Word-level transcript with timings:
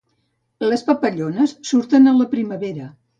Les 0.69 0.83
papallones 0.87 1.53
surten 1.73 2.13
a 2.13 2.17
la 2.23 2.27
primavera. 2.33 2.89